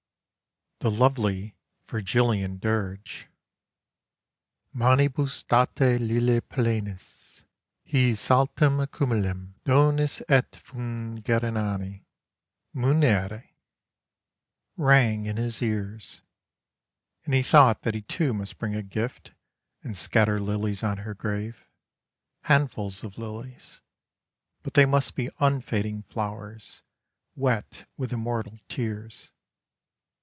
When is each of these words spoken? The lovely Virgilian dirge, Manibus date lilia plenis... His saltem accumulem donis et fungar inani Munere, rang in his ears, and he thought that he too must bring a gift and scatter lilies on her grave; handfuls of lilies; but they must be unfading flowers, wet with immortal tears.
The 0.81 0.89
lovely 0.89 1.55
Virgilian 1.87 2.57
dirge, 2.57 3.27
Manibus 4.73 5.43
date 5.43 6.01
lilia 6.01 6.41
plenis... 6.41 7.45
His 7.83 8.19
saltem 8.19 8.79
accumulem 8.79 9.53
donis 9.63 10.23
et 10.27 10.53
fungar 10.53 11.41
inani 11.41 12.03
Munere, 12.73 13.49
rang 14.75 15.27
in 15.27 15.37
his 15.37 15.61
ears, 15.61 16.23
and 17.25 17.35
he 17.35 17.43
thought 17.43 17.83
that 17.83 17.93
he 17.93 18.01
too 18.01 18.33
must 18.33 18.57
bring 18.57 18.73
a 18.73 18.81
gift 18.81 19.33
and 19.83 19.95
scatter 19.95 20.39
lilies 20.39 20.81
on 20.81 20.97
her 21.05 21.13
grave; 21.13 21.63
handfuls 22.45 23.03
of 23.03 23.19
lilies; 23.19 23.81
but 24.63 24.73
they 24.73 24.87
must 24.87 25.13
be 25.13 25.29
unfading 25.39 26.01
flowers, 26.01 26.81
wet 27.35 27.87
with 27.97 28.11
immortal 28.11 28.59
tears. 28.67 29.29